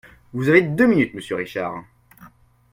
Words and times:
Vous 0.33 0.49
avez 0.49 0.63
deux 0.63 0.87
minutes, 0.87 1.13
monsieur 1.13 1.35
Richard... 1.35 1.83